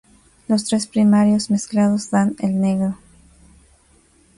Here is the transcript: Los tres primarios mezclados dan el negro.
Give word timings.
Los 0.47 0.63
tres 0.65 0.87
primarios 0.87 1.51
mezclados 1.51 2.09
dan 2.09 2.35
el 2.39 2.59
negro. 2.59 2.97